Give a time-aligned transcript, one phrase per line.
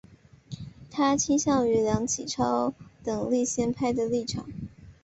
[0.89, 4.47] 他倾向于梁启超等立宪派的立场。